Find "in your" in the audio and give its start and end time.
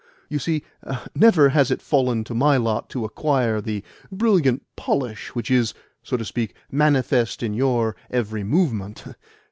7.43-7.95